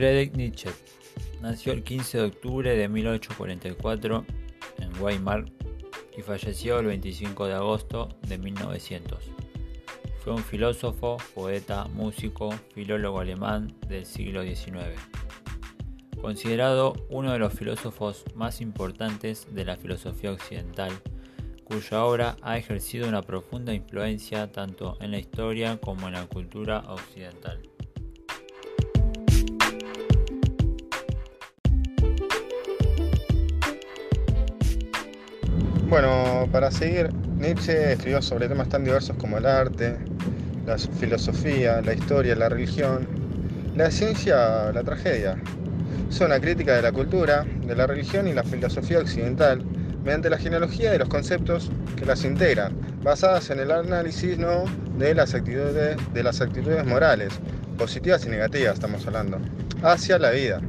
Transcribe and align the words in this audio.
Friedrich 0.00 0.32
Nietzsche 0.32 0.70
nació 1.42 1.74
el 1.74 1.84
15 1.84 2.16
de 2.16 2.24
octubre 2.24 2.74
de 2.74 2.88
1844 2.88 4.24
en 4.78 5.02
Weimar 5.02 5.44
y 6.16 6.22
falleció 6.22 6.78
el 6.78 6.86
25 6.86 7.46
de 7.46 7.52
agosto 7.52 8.08
de 8.26 8.38
1900. 8.38 9.22
Fue 10.24 10.32
un 10.32 10.42
filósofo, 10.42 11.18
poeta, 11.34 11.84
músico, 11.88 12.50
filólogo 12.72 13.20
alemán 13.20 13.76
del 13.88 14.06
siglo 14.06 14.42
XIX. 14.42 14.98
Considerado 16.18 16.94
uno 17.10 17.32
de 17.34 17.38
los 17.38 17.52
filósofos 17.52 18.24
más 18.34 18.62
importantes 18.62 19.48
de 19.54 19.66
la 19.66 19.76
filosofía 19.76 20.32
occidental, 20.32 20.92
cuya 21.64 22.06
obra 22.06 22.36
ha 22.40 22.56
ejercido 22.56 23.06
una 23.06 23.20
profunda 23.20 23.74
influencia 23.74 24.50
tanto 24.50 24.96
en 25.02 25.10
la 25.10 25.18
historia 25.18 25.78
como 25.78 26.06
en 26.06 26.14
la 26.14 26.26
cultura 26.26 26.84
occidental. 26.88 27.69
Bueno, 35.90 36.48
para 36.52 36.70
seguir, 36.70 37.12
Nietzsche 37.36 37.94
escribió 37.94 38.22
sobre 38.22 38.46
temas 38.46 38.68
tan 38.68 38.84
diversos 38.84 39.16
como 39.16 39.38
el 39.38 39.44
arte, 39.44 39.98
la 40.64 40.78
filosofía, 40.78 41.82
la 41.82 41.92
historia, 41.92 42.36
la 42.36 42.48
religión, 42.48 43.08
la 43.74 43.90
ciencia, 43.90 44.70
la 44.70 44.84
tragedia. 44.84 45.36
Es 46.08 46.20
una 46.20 46.38
crítica 46.38 46.76
de 46.76 46.82
la 46.82 46.92
cultura, 46.92 47.44
de 47.66 47.74
la 47.74 47.88
religión 47.88 48.28
y 48.28 48.32
la 48.32 48.44
filosofía 48.44 49.00
occidental 49.00 49.64
mediante 50.04 50.30
la 50.30 50.38
genealogía 50.38 50.92
de 50.92 51.00
los 51.00 51.08
conceptos 51.08 51.72
que 51.96 52.06
las 52.06 52.24
integran, 52.24 52.72
basadas 53.02 53.50
en 53.50 53.58
el 53.58 53.72
análisis 53.72 54.38
¿no? 54.38 54.66
de, 54.96 55.12
las 55.12 55.34
actitudes, 55.34 55.96
de 56.14 56.22
las 56.22 56.40
actitudes 56.40 56.86
morales, 56.86 57.32
positivas 57.76 58.24
y 58.26 58.28
negativas 58.28 58.74
estamos 58.74 59.04
hablando, 59.08 59.40
hacia 59.82 60.20
la 60.20 60.30
vida. 60.30 60.60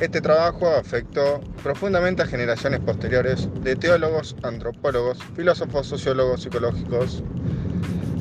Este 0.00 0.22
trabajo 0.22 0.66
afectó 0.66 1.42
profundamente 1.62 2.22
a 2.22 2.26
generaciones 2.26 2.80
posteriores 2.80 3.50
de 3.62 3.76
teólogos, 3.76 4.34
antropólogos, 4.42 5.18
filósofos, 5.36 5.88
sociólogos, 5.88 6.42
psicológicos, 6.42 7.22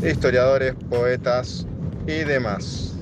historiadores, 0.03 0.75
poetas 0.89 1.66
y 2.05 2.25
demás. 2.25 2.97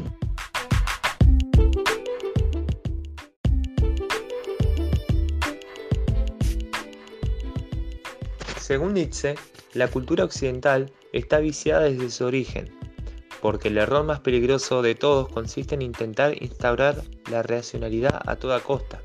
Según 8.60 8.94
Nietzsche, 8.94 9.34
la 9.74 9.88
cultura 9.88 10.24
occidental 10.24 10.92
está 11.14 11.40
viciada 11.40 11.86
desde 11.86 12.12
su 12.12 12.26
origen 12.26 12.70
porque 13.42 13.68
el 13.68 13.78
error 13.78 14.04
más 14.04 14.20
peligroso 14.20 14.82
de 14.82 14.96
todos 14.96 15.30
consiste 15.30 15.76
en 15.76 15.82
intentar 15.82 16.42
instaurar 16.42 17.02
la 17.30 17.44
racionalidad 17.44 18.22
a 18.26 18.36
toda 18.36 18.60
costa. 18.60 19.02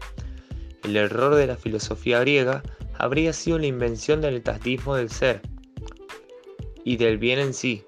El 0.84 0.96
error 0.96 1.34
de 1.34 1.46
la 1.46 1.56
filosofía 1.56 2.20
griega 2.20 2.62
habría 2.98 3.32
sido 3.32 3.58
la 3.58 3.66
invención 3.66 4.20
del 4.20 4.36
etatismo 4.36 4.96
del 4.96 5.10
ser 5.10 5.42
y 6.84 6.96
del 6.96 7.18
bien 7.18 7.38
en 7.38 7.54
sí. 7.54 7.84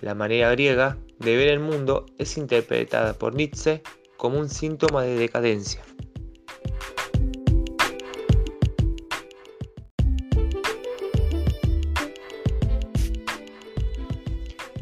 La 0.00 0.14
manera 0.14 0.50
griega 0.52 0.96
de 1.18 1.36
ver 1.36 1.48
el 1.48 1.60
mundo 1.60 2.06
es 2.18 2.38
interpretada 2.38 3.12
por 3.14 3.34
Nietzsche 3.34 3.82
como 4.16 4.38
un 4.38 4.48
síntoma 4.48 5.02
de 5.02 5.16
decadencia. 5.16 5.82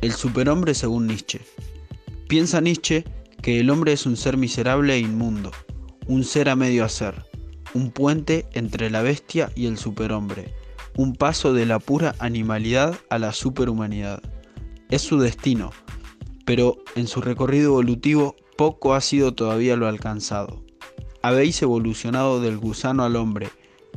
El 0.00 0.12
superhombre 0.12 0.74
según 0.74 1.08
Nietzsche. 1.08 1.40
Piensa 2.28 2.60
Nietzsche 2.60 3.04
que 3.42 3.58
el 3.58 3.68
hombre 3.68 3.92
es 3.92 4.06
un 4.06 4.16
ser 4.16 4.36
miserable 4.36 4.94
e 4.94 5.00
inmundo, 5.00 5.50
un 6.06 6.22
ser 6.22 6.48
a 6.48 6.54
medio 6.54 6.84
hacer, 6.84 7.24
un 7.74 7.90
puente 7.90 8.46
entre 8.52 8.90
la 8.90 9.02
bestia 9.02 9.50
y 9.56 9.66
el 9.66 9.76
superhombre, 9.76 10.54
un 10.96 11.14
paso 11.14 11.52
de 11.52 11.66
la 11.66 11.80
pura 11.80 12.14
animalidad 12.20 12.96
a 13.10 13.18
la 13.18 13.32
superhumanidad. 13.32 14.22
Es 14.88 15.02
su 15.02 15.18
destino, 15.18 15.70
pero 16.44 16.76
en 16.94 17.08
su 17.08 17.20
recorrido 17.20 17.70
evolutivo 17.70 18.36
poco 18.56 18.94
ha 18.94 19.00
sido 19.00 19.34
todavía 19.34 19.76
lo 19.76 19.88
alcanzado. 19.88 20.64
Habéis 21.22 21.60
evolucionado 21.60 22.40
del 22.40 22.56
gusano 22.56 23.02
al 23.02 23.16
hombre, 23.16 23.48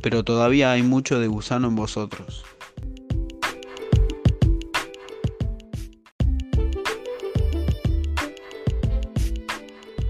pero 0.02 0.24
todavía 0.24 0.72
hay 0.72 0.82
mucho 0.82 1.20
de 1.20 1.28
gusano 1.28 1.68
en 1.68 1.76
vosotros. 1.76 2.44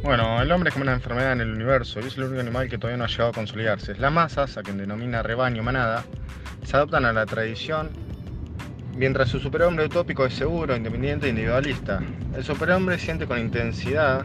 Bueno, 0.03 0.43
el 0.43 0.51
hombre 0.51 0.71
es 0.71 0.75
como 0.75 0.83
una 0.83 0.95
enfermedad 0.95 1.33
en 1.33 1.43
el 1.43 1.53
universo 1.53 2.01
y 2.01 2.07
es 2.07 2.17
el 2.19 2.25
único 2.25 2.41
animal 2.41 2.69
que 2.69 2.77
todavía 2.77 2.99
no 2.99 3.05
ha 3.05 3.07
llegado 3.07 3.31
a 3.31 3.33
consolidarse. 3.33 3.95
Las 3.95 4.13
masas, 4.13 4.57
a 4.57 4.63
quien 4.65 4.77
denomina 4.77 5.23
rebaño 5.23 5.63
manada, 5.63 6.03
se 6.65 6.77
adoptan 6.77 7.05
a 7.05 7.13
la 7.13 7.25
tradición, 7.25 7.91
mientras 8.97 9.29
su 9.29 9.39
superhombre 9.39 9.85
utópico 9.85 10.27
es 10.27 10.35
seguro, 10.35 10.75
independiente 10.75 11.27
e 11.27 11.31
individualista. 11.31 12.01
El 12.35 12.43
superhombre 12.43 12.99
siente 12.99 13.29
con 13.29 13.39
intensidad, 13.39 14.25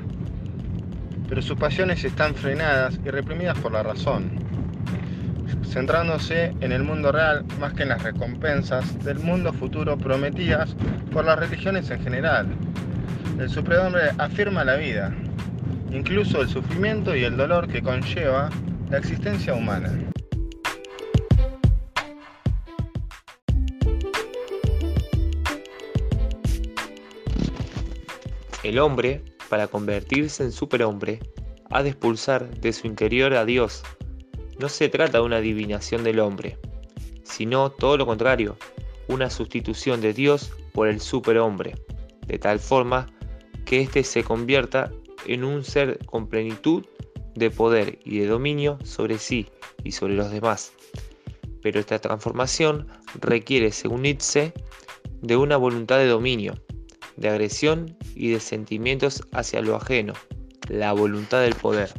pero 1.29 1.43
sus 1.43 1.59
pasiones 1.59 2.03
están 2.03 2.33
frenadas 2.33 2.99
y 3.05 3.11
reprimidas 3.11 3.59
por 3.59 3.71
la 3.71 3.83
razón, 3.83 4.31
centrándose 5.63 6.55
en 6.59 6.71
el 6.71 6.81
mundo 6.81 7.11
real 7.11 7.45
más 7.59 7.73
que 7.73 7.83
en 7.83 7.89
las 7.89 8.01
recompensas 8.01 9.03
del 9.05 9.19
mundo 9.19 9.53
futuro 9.53 9.95
prometidas 9.95 10.75
por 11.11 11.23
las 11.23 11.37
religiones 11.37 11.87
en 11.91 12.01
general. 12.01 12.47
El 13.39 13.47
superhombre 13.51 14.09
afirma 14.17 14.63
la 14.63 14.75
vida, 14.77 15.13
incluso 15.91 16.41
el 16.41 16.49
sufrimiento 16.49 17.15
y 17.15 17.23
el 17.23 17.37
dolor 17.37 17.67
que 17.67 17.81
conlleva 17.81 18.49
la 18.89 18.97
existencia 18.97 19.53
humana. 19.53 19.91
El 28.63 28.79
hombre, 28.79 29.23
para 29.49 29.67
convertirse 29.67 30.43
en 30.43 30.51
superhombre, 30.51 31.19
ha 31.71 31.83
de 31.83 31.89
expulsar 31.89 32.49
de 32.59 32.73
su 32.73 32.87
interior 32.87 33.33
a 33.33 33.45
Dios. 33.45 33.83
No 34.59 34.67
se 34.67 34.89
trata 34.89 35.19
de 35.19 35.23
una 35.23 35.37
adivinación 35.37 36.03
del 36.03 36.19
hombre, 36.19 36.57
sino 37.23 37.69
todo 37.71 37.97
lo 37.97 38.05
contrario, 38.05 38.57
una 39.07 39.29
sustitución 39.29 40.01
de 40.01 40.13
Dios 40.13 40.51
por 40.73 40.87
el 40.87 40.99
superhombre, 40.99 41.75
de 42.25 42.39
tal 42.39 42.59
forma 42.59 43.07
que 43.65 43.81
éste 43.81 44.03
se 44.03 44.23
convierta 44.23 44.91
en 45.27 45.43
un 45.43 45.63
ser 45.63 45.99
con 46.05 46.27
plenitud 46.27 46.85
de 47.35 47.51
poder 47.51 47.99
y 48.03 48.19
de 48.19 48.27
dominio 48.27 48.79
sobre 48.83 49.17
sí 49.17 49.47
y 49.83 49.91
sobre 49.91 50.15
los 50.15 50.31
demás. 50.31 50.73
Pero 51.61 51.79
esta 51.79 51.99
transformación 51.99 52.87
requiere, 53.19 53.71
según 53.71 54.03
Nietzsche, 54.03 54.53
de 55.21 55.35
una 55.37 55.57
voluntad 55.57 55.97
de 55.97 56.07
dominio, 56.07 56.55
de 57.15 57.29
agresión 57.29 57.97
y 58.15 58.31
de 58.31 58.39
sentimientos 58.39 59.23
hacia 59.31 59.61
lo 59.61 59.75
ajeno, 59.75 60.13
la 60.69 60.93
voluntad 60.93 61.41
del 61.41 61.55
poder. 61.55 61.93